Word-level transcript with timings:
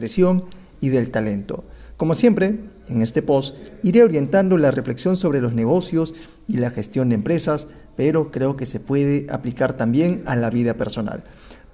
presión 0.00 0.44
y 0.80 0.88
del 0.88 1.10
talento. 1.10 1.64
Como 1.98 2.14
siempre, 2.14 2.58
en 2.88 3.02
este 3.02 3.20
post 3.20 3.54
iré 3.82 4.02
orientando 4.02 4.56
la 4.56 4.70
reflexión 4.70 5.18
sobre 5.18 5.42
los 5.42 5.52
negocios 5.52 6.14
y 6.48 6.56
la 6.56 6.70
gestión 6.70 7.10
de 7.10 7.16
empresas, 7.16 7.68
pero 7.94 8.30
creo 8.30 8.56
que 8.56 8.64
se 8.64 8.80
puede 8.80 9.26
aplicar 9.28 9.74
también 9.74 10.22
a 10.24 10.36
la 10.36 10.48
vida 10.48 10.72
personal. 10.74 11.22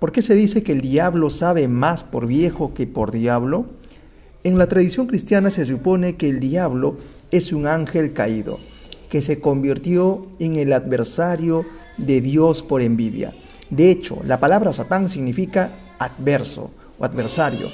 ¿Por 0.01 0.11
qué 0.11 0.23
se 0.23 0.35
dice 0.35 0.65
que 0.65 0.73
el 0.73 0.81
diablo 0.81 1.31
sabe 1.31 1.69
más 1.69 2.03
por 2.03 2.27
viejo 2.27 2.75
que 2.75 2.89
por 2.89 3.13
diablo? 3.13 3.67
En 4.43 4.59
la 4.59 4.67
tradición 4.67 5.07
cristiana 5.07 5.51
se 5.51 5.65
supone 5.65 6.17
que 6.17 6.29
el 6.29 6.41
diablo 6.41 6.97
es 7.31 7.53
un 7.53 7.69
ángel 7.69 8.13
caído, 8.13 8.59
que 9.09 9.23
se 9.23 9.41
convirtió 9.41 10.27
en 10.41 10.57
el 10.57 10.73
adversario 10.73 11.65
de 11.99 12.21
Dios 12.21 12.65
por 12.65 12.83
envidia. 12.83 13.33
De 13.71 13.93
hecho, 13.93 14.21
la 14.25 14.41
palabra 14.41 14.73
Satán 14.73 15.09
significa 15.09 15.71
adverso 16.01 16.73
o 16.99 17.05
adversario. 17.05 17.69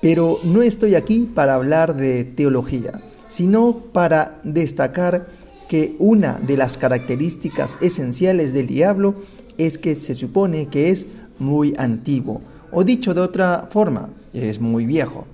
Pero 0.00 0.38
no 0.44 0.62
estoy 0.62 0.94
aquí 0.94 1.28
para 1.34 1.54
hablar 1.54 1.96
de 1.96 2.24
teología, 2.24 3.00
sino 3.28 3.78
para 3.92 4.40
destacar 4.44 5.28
que 5.68 5.96
una 5.98 6.38
de 6.46 6.56
las 6.56 6.78
características 6.78 7.76
esenciales 7.80 8.52
del 8.52 8.66
diablo 8.66 9.16
es 9.58 9.78
que 9.78 9.96
se 9.96 10.14
supone 10.14 10.66
que 10.68 10.90
es 10.90 11.06
muy 11.38 11.74
antiguo, 11.78 12.40
o 12.70 12.84
dicho 12.84 13.14
de 13.14 13.20
otra 13.20 13.68
forma, 13.70 14.10
es 14.32 14.60
muy 14.60 14.86
viejo. 14.86 15.26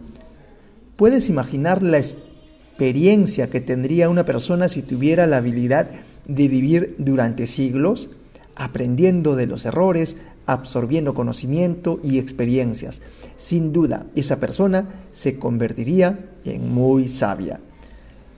¿Puedes 0.96 1.28
imaginar 1.28 1.82
la 1.82 1.98
experiencia 1.98 3.50
que 3.50 3.60
tendría 3.60 4.08
una 4.08 4.24
persona 4.24 4.68
si 4.68 4.82
tuviera 4.82 5.26
la 5.26 5.38
habilidad 5.38 5.90
de 6.26 6.48
vivir 6.48 6.94
durante 6.98 7.46
siglos, 7.46 8.10
aprendiendo 8.54 9.34
de 9.34 9.46
los 9.46 9.64
errores, 9.64 10.16
absorbiendo 10.46 11.14
conocimiento 11.14 12.00
y 12.02 12.18
experiencias. 12.18 13.00
Sin 13.38 13.72
duda, 13.72 14.06
esa 14.14 14.40
persona 14.40 14.88
se 15.12 15.38
convertiría 15.38 16.30
en 16.44 16.72
muy 16.72 17.08
sabia. 17.08 17.60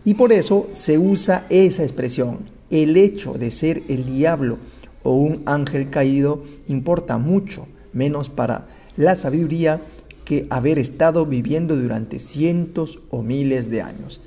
Y 0.05 0.14
por 0.14 0.32
eso 0.32 0.69
se 0.72 0.98
usa 0.98 1.47
esa 1.48 1.82
expresión. 1.82 2.41
El 2.70 2.97
hecho 2.97 3.34
de 3.34 3.50
ser 3.50 3.82
el 3.88 4.05
diablo 4.05 4.58
o 5.02 5.16
un 5.16 5.42
ángel 5.47 5.91
caído 5.91 6.42
importa 6.69 7.19
mucho 7.19 7.66
menos 7.92 8.28
para 8.28 8.66
la 8.97 9.16
sabiduría 9.16 9.80
que 10.25 10.47
haber 10.50 10.78
estado 10.78 11.27
viviendo 11.27 11.77
durante 11.77 12.19
cientos 12.19 13.00
o 13.10 13.22
miles 13.22 13.70
de 13.70 13.82
años. 13.82 14.20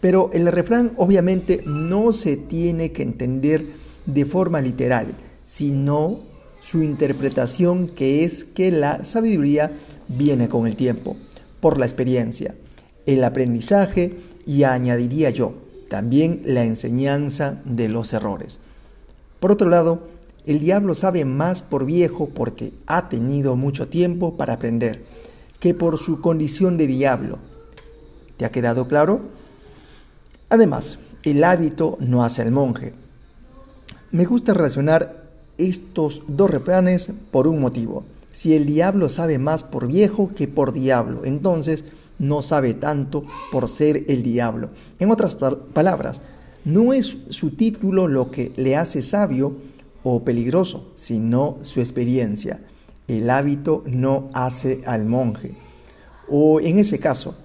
Pero 0.00 0.30
el 0.32 0.46
refrán 0.50 0.92
obviamente 0.96 1.62
no 1.66 2.12
se 2.12 2.36
tiene 2.36 2.92
que 2.92 3.02
entender 3.02 3.66
de 4.06 4.24
forma 4.24 4.60
literal, 4.60 5.06
sino 5.46 6.20
su 6.64 6.82
interpretación 6.82 7.88
que 7.88 8.24
es 8.24 8.46
que 8.46 8.70
la 8.70 9.04
sabiduría 9.04 9.72
viene 10.08 10.48
con 10.48 10.66
el 10.66 10.76
tiempo, 10.76 11.14
por 11.60 11.78
la 11.78 11.84
experiencia, 11.84 12.54
el 13.04 13.22
aprendizaje 13.22 14.16
y 14.46 14.62
añadiría 14.62 15.28
yo, 15.28 15.52
también 15.90 16.40
la 16.46 16.64
enseñanza 16.64 17.60
de 17.66 17.90
los 17.90 18.14
errores. 18.14 18.60
Por 19.40 19.52
otro 19.52 19.68
lado, 19.68 20.08
el 20.46 20.58
diablo 20.60 20.94
sabe 20.94 21.26
más 21.26 21.60
por 21.60 21.84
viejo 21.84 22.30
porque 22.30 22.72
ha 22.86 23.10
tenido 23.10 23.56
mucho 23.56 23.88
tiempo 23.88 24.38
para 24.38 24.54
aprender 24.54 25.04
que 25.60 25.74
por 25.74 25.98
su 25.98 26.22
condición 26.22 26.78
de 26.78 26.86
diablo. 26.86 27.40
¿Te 28.38 28.46
ha 28.46 28.50
quedado 28.50 28.88
claro? 28.88 29.20
Además, 30.48 30.98
el 31.24 31.44
hábito 31.44 31.98
no 32.00 32.24
hace 32.24 32.40
al 32.40 32.52
monje. 32.52 32.94
Me 34.12 34.24
gusta 34.24 34.54
relacionar 34.54 35.23
estos 35.58 36.22
dos 36.26 36.50
refranes 36.50 37.12
por 37.30 37.46
un 37.46 37.60
motivo. 37.60 38.04
Si 38.32 38.54
el 38.54 38.66
diablo 38.66 39.08
sabe 39.08 39.38
más 39.38 39.62
por 39.62 39.86
viejo 39.86 40.30
que 40.34 40.48
por 40.48 40.72
diablo, 40.72 41.24
entonces 41.24 41.84
no 42.18 42.42
sabe 42.42 42.74
tanto 42.74 43.24
por 43.52 43.68
ser 43.68 44.04
el 44.08 44.22
diablo. 44.22 44.70
En 44.98 45.10
otras 45.10 45.36
palabras, 45.72 46.20
no 46.64 46.92
es 46.92 47.18
su 47.30 47.50
título 47.50 48.08
lo 48.08 48.30
que 48.30 48.52
le 48.56 48.76
hace 48.76 49.02
sabio 49.02 49.52
o 50.02 50.24
peligroso, 50.24 50.92
sino 50.96 51.58
su 51.62 51.80
experiencia. 51.80 52.60
El 53.06 53.30
hábito 53.30 53.84
no 53.86 54.30
hace 54.32 54.82
al 54.86 55.04
monje. 55.04 55.54
O 56.28 56.60
en 56.60 56.78
ese 56.78 56.98
caso, 56.98 57.36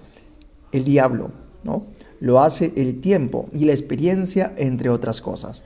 el 0.72 0.84
diablo, 0.84 1.30
¿no? 1.64 1.84
Lo 2.20 2.40
hace 2.40 2.72
el 2.76 3.00
tiempo 3.00 3.48
y 3.52 3.64
la 3.64 3.72
experiencia, 3.72 4.52
entre 4.56 4.90
otras 4.90 5.20
cosas. 5.20 5.62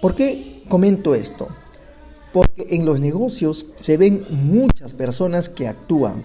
¿Por 0.00 0.14
qué 0.14 0.49
comento 0.70 1.14
esto? 1.14 1.48
Porque 2.32 2.68
en 2.70 2.86
los 2.86 2.98
negocios 2.98 3.66
se 3.78 3.98
ven 3.98 4.24
muchas 4.30 4.94
personas 4.94 5.50
que 5.50 5.68
actúan. 5.68 6.24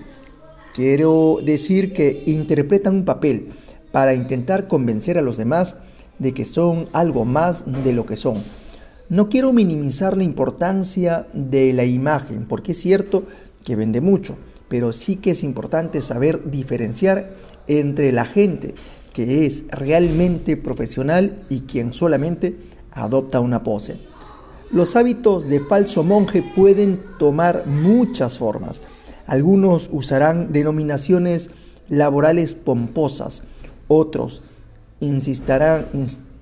Quiero 0.74 1.40
decir 1.44 1.92
que 1.92 2.24
interpretan 2.28 2.96
un 2.96 3.06
papel 3.06 3.50
para 3.92 4.14
intentar 4.14 4.70
convencer 4.70 5.18
a 5.18 5.22
los 5.22 5.36
demás 5.36 5.78
de 6.20 6.34
que 6.34 6.46
son 6.46 6.88
algo 6.94 7.26
más 7.26 7.66
de 7.84 7.92
lo 7.92 8.06
que 8.06 8.16
son. 8.16 8.42
No 9.10 9.30
quiero 9.30 9.52
minimizar 9.52 10.16
la 10.16 10.24
importancia 10.24 11.28
de 11.34 11.74
la 11.74 11.86
imagen, 11.86 12.46
porque 12.46 12.72
es 12.72 12.80
cierto 12.80 13.26
que 13.66 13.76
vende 13.76 14.00
mucho, 14.00 14.38
pero 14.68 14.94
sí 14.94 15.18
que 15.18 15.32
es 15.32 15.44
importante 15.44 16.02
saber 16.02 16.50
diferenciar 16.50 17.34
entre 17.68 18.12
la 18.12 18.26
gente 18.26 18.76
que 19.14 19.46
es 19.46 19.66
realmente 19.70 20.58
profesional 20.58 21.44
y 21.50 21.62
quien 21.62 21.94
solamente 21.94 22.58
adopta 22.92 23.40
una 23.40 23.64
pose. 23.64 23.98
Los 24.76 24.98
hábitos 24.98 25.48
de 25.48 25.62
falso 25.62 26.04
monje 26.04 26.44
pueden 26.54 27.02
tomar 27.18 27.66
muchas 27.66 28.38
formas. 28.38 28.82
Algunos 29.26 29.90
usarán 29.90 30.52
denominaciones 30.52 31.50
laborales 31.88 32.56
pomposas, 32.56 33.44
otros 33.88 34.42
insistirán, 35.00 35.86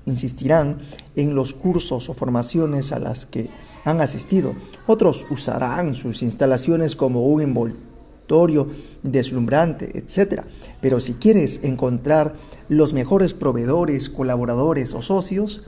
insistirán 0.08 0.80
en 1.16 1.36
los 1.36 1.54
cursos 1.54 2.10
o 2.10 2.16
formaciones 2.16 2.92
a 2.92 2.98
las 2.98 3.28
que 3.28 3.52
han 3.86 4.02
asistido, 4.02 4.56
otros 4.88 5.28
usarán 5.30 5.94
sus 5.94 6.24
instalaciones 6.24 6.96
como 6.96 7.28
un 7.28 7.44
envoltorio 7.44 8.68
deslumbrante, 9.04 9.96
etc. 9.96 10.42
Pero 10.82 11.00
si 11.02 11.14
quieres 11.14 11.64
encontrar 11.64 12.34
los 12.68 12.94
mejores 12.94 13.36
proveedores, 13.36 14.10
colaboradores 14.10 14.96
o 14.96 15.04
socios, 15.04 15.62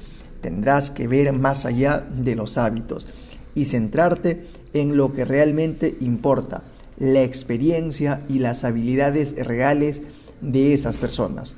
Tendrás 0.46 0.92
que 0.92 1.08
ver 1.08 1.34
más 1.34 1.66
allá 1.66 2.08
de 2.08 2.36
los 2.36 2.60
hábitos 2.60 3.08
y 3.56 3.66
centrarte 3.66 4.46
en 4.74 4.96
lo 4.96 5.12
que 5.12 5.26
realmente 5.26 5.98
importa, 6.02 6.62
la 7.00 7.24
experiencia 7.24 8.22
y 8.30 8.38
las 8.38 8.64
habilidades 8.64 9.36
reales 9.44 10.04
de 10.42 10.76
esas 10.76 10.98
personas. 10.98 11.58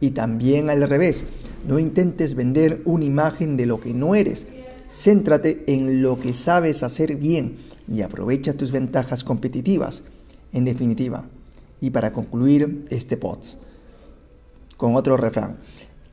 Y 0.00 0.10
también 0.10 0.68
al 0.68 0.86
revés, 0.86 1.24
no 1.66 1.78
intentes 1.78 2.34
vender 2.34 2.82
una 2.84 3.06
imagen 3.06 3.56
de 3.56 3.64
lo 3.64 3.80
que 3.80 3.94
no 3.94 4.14
eres. 4.14 4.46
Céntrate 4.90 5.64
en 5.66 6.02
lo 6.02 6.20
que 6.20 6.34
sabes 6.34 6.82
hacer 6.82 7.16
bien 7.16 7.56
y 7.88 8.02
aprovecha 8.02 8.52
tus 8.52 8.70
ventajas 8.70 9.24
competitivas. 9.24 10.04
En 10.52 10.66
definitiva, 10.66 11.24
y 11.80 11.88
para 11.88 12.12
concluir 12.12 12.84
este 12.90 13.16
post, 13.16 13.54
con 14.76 14.94
otro 14.94 15.16
refrán, 15.16 15.56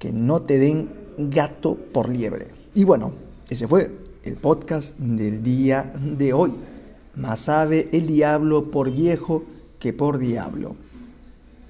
que 0.04 0.12
no 0.12 0.42
te 0.42 0.60
den 0.60 0.90
gato 1.18 1.78
por 1.94 2.10
liebre. 2.10 2.48
Y 2.74 2.84
bueno, 2.84 3.14
ese 3.50 3.70
fue 3.70 3.90
el 4.26 4.36
podcast 4.36 4.98
del 4.98 5.42
día 5.42 5.94
de 5.96 6.34
hoy. 6.34 6.52
Más 7.16 7.40
sabe 7.40 7.88
el 7.94 8.08
diablo 8.08 8.70
por 8.70 8.92
viejo 8.92 9.46
que 9.80 9.94
por 9.94 10.18
diablo. 10.18 10.76